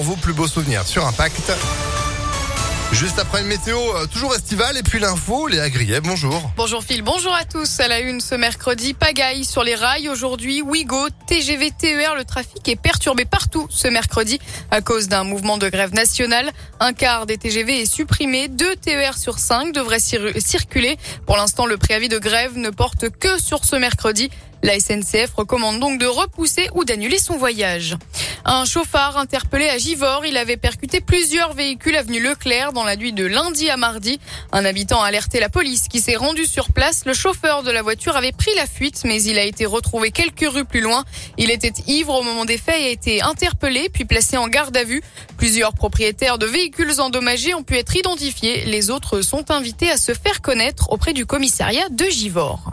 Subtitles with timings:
[0.00, 1.52] sont vos plus beaux souvenirs sur Impact
[2.92, 6.50] Juste après une météo euh, toujours estivale et puis l'info, Léa Grillet, bonjour.
[6.56, 7.78] Bonjour Phil, bonjour à tous.
[7.80, 10.08] À la une ce mercredi, pagaille sur les rails.
[10.08, 14.40] Aujourd'hui, Ouigo, TGV, TER, le trafic est perturbé partout ce mercredi
[14.70, 16.50] à cause d'un mouvement de grève nationale.
[16.80, 20.96] Un quart des TGV est supprimé, deux TER sur cinq devraient circuler.
[21.26, 24.30] Pour l'instant, le préavis de grève ne porte que sur ce mercredi.
[24.62, 27.96] La SNCF recommande donc de repousser ou d'annuler son voyage.
[28.44, 33.12] Un chauffard interpellé à Givors, il avait percuté plusieurs véhicules avenue Leclerc dans la nuit
[33.12, 34.18] de lundi à mardi.
[34.50, 37.04] Un habitant a alerté la police qui s'est rendu sur place.
[37.04, 40.50] Le chauffeur de la voiture avait pris la fuite, mais il a été retrouvé quelques
[40.50, 41.04] rues plus loin.
[41.36, 44.76] Il était ivre au moment des faits et a été interpellé puis placé en garde
[44.76, 45.02] à vue.
[45.36, 48.64] Plusieurs propriétaires de véhicules endommagés ont pu être identifiés.
[48.64, 52.72] Les autres sont invités à se faire connaître auprès du commissariat de Givors.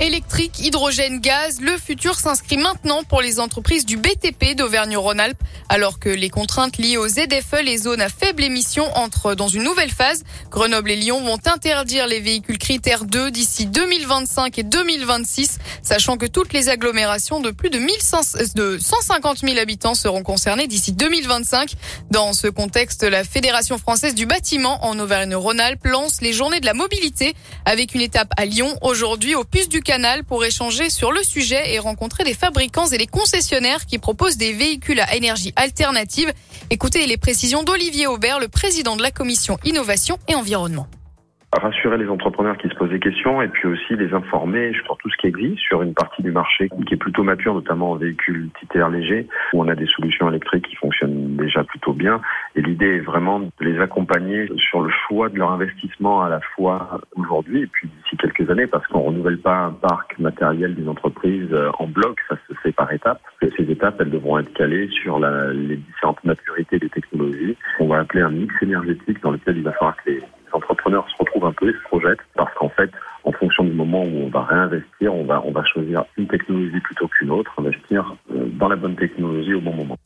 [0.00, 6.08] Électrique, hydrogène, gaz, le futur s'inscrit maintenant pour les entreprises du BTP d'Auvergne-Rhône-Alpes, alors que
[6.08, 10.24] les contraintes liées aux ZFE, les zones à faible émission, entrent dans une nouvelle phase.
[10.50, 16.26] Grenoble et Lyon vont interdire les véhicules critères 2 d'ici 2025 et 2026, sachant que
[16.26, 21.74] toutes les agglomérations de plus de, 1500, de 150 000 habitants seront concernées d'ici 2025.
[22.10, 26.74] Dans ce contexte, la Fédération française du bâtiment en Auvergne-Rhône-Alpes lance les journées de la
[26.74, 31.22] mobilité avec une étape à Lyon aujourd'hui au puce du Canal pour échanger sur le
[31.22, 36.32] sujet et rencontrer des fabricants et des concessionnaires qui proposent des véhicules à énergie alternative.
[36.70, 40.88] Écoutez les précisions d'Olivier Aubert, le président de la commission Innovation et Environnement
[41.60, 45.10] rassurer les entrepreneurs qui se posent des questions et puis aussi les informer sur tout
[45.10, 48.50] ce qui existe sur une partie du marché qui est plutôt mature, notamment en véhicules
[48.60, 52.20] TTR légers, où on a des solutions électriques qui fonctionnent déjà plutôt bien.
[52.56, 56.40] Et l'idée est vraiment de les accompagner sur le choix de leur investissement à la
[56.54, 57.88] fois aujourd'hui et puis
[58.24, 62.36] quelques années, parce qu'on renouvelle pas un parc matériel des entreprises euh, en bloc, ça
[62.48, 63.20] se fait par étapes.
[63.56, 67.56] Ces étapes, elles devront être calées sur les différentes maturités des technologies.
[67.80, 70.22] On va appeler un mix énergétique dans lequel il va falloir que les
[70.52, 72.90] entrepreneurs se retrouvent un peu et se projettent parce qu'en fait,
[73.24, 76.80] en fonction du moment où on va réinvestir, on va, on va choisir une technologie
[76.80, 79.98] plutôt qu'une autre, investir euh, dans la bonne technologie au bon moment.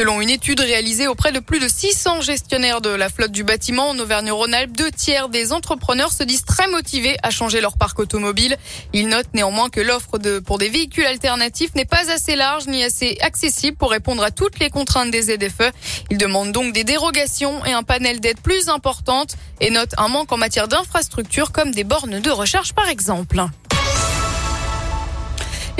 [0.00, 3.90] Selon une étude réalisée auprès de plus de 600 gestionnaires de la flotte du bâtiment
[3.90, 8.56] en Auvergne-Rhône-Alpes, deux tiers des entrepreneurs se disent très motivés à changer leur parc automobile.
[8.94, 12.82] Ils notent néanmoins que l'offre de, pour des véhicules alternatifs n'est pas assez large ni
[12.82, 15.70] assez accessible pour répondre à toutes les contraintes des ZFE.
[16.08, 20.32] Ils demandent donc des dérogations et un panel d'aide plus importante et notent un manque
[20.32, 23.44] en matière d'infrastructures comme des bornes de recharge par exemple.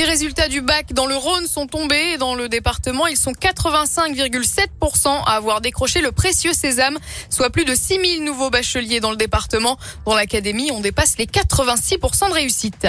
[0.00, 2.16] Les résultats du bac dans le Rhône sont tombés.
[2.16, 7.74] Dans le département, ils sont 85,7% à avoir décroché le précieux sésame, soit plus de
[7.74, 9.76] 6000 nouveaux bacheliers dans le département.
[10.06, 12.86] Dans l'académie, on dépasse les 86% de réussite.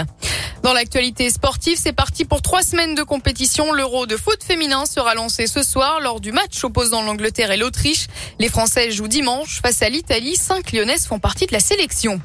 [0.63, 3.73] Dans l'actualité sportive, c'est parti pour trois semaines de compétition.
[3.73, 8.07] L'Euro de foot féminin sera lancé ce soir lors du match opposant l'Angleterre et l'Autriche.
[8.39, 10.37] Les Français jouent dimanche face à l'Italie.
[10.37, 12.21] Cinq Lyonnaises font partie de la sélection.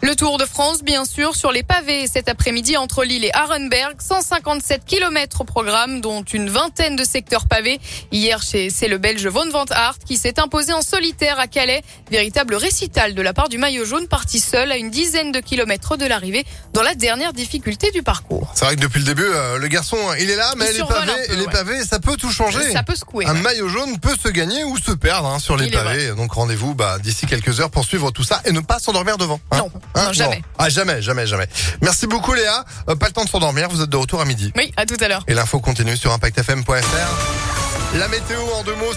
[0.00, 3.96] Le Tour de France, bien sûr, sur les pavés cet après-midi entre Lille et Arenberg.
[4.00, 7.80] 157 km au programme, dont une vingtaine de secteurs pavés.
[8.12, 11.82] Hier, c'est le Belge Von Van Aert qui s'est imposé en solitaire à Calais.
[12.12, 15.96] Véritable récital de la part du maillot jaune, parti seul à une dizaine de kilomètres
[15.96, 18.52] de l'arrivée dans la dernière difficulté du parcours.
[18.54, 21.36] C'est vrai que depuis le début, euh, le garçon, il est là, mais les pavés,
[21.36, 22.70] les pavés, ça peut tout changer.
[22.70, 23.26] Ça peut secouer.
[23.26, 26.14] Un maillot jaune peut se gagner ou se perdre hein, sur les pavés.
[26.14, 29.40] Donc rendez-vous bah, d'ici quelques heures pour suivre tout ça et ne pas s'endormir devant.
[29.50, 29.58] Hein.
[29.58, 29.70] Non.
[29.94, 30.42] Hein non, jamais.
[30.58, 31.46] Ah, jamais, jamais, jamais.
[31.82, 32.64] Merci beaucoup, Léa.
[32.88, 33.68] Euh, pas le temps de s'endormir.
[33.68, 34.52] Vous êtes de retour à midi.
[34.56, 35.24] Oui, à tout à l'heure.
[35.28, 37.96] Et l'info continue sur ImpactFM.fr.
[37.98, 38.92] La météo en deux mots.